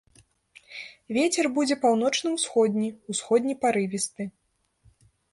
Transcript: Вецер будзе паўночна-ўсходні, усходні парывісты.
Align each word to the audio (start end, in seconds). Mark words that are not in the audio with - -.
Вецер 1.17 1.45
будзе 1.57 1.75
паўночна-ўсходні, 1.83 2.89
усходні 3.13 3.55
парывісты. 3.65 4.23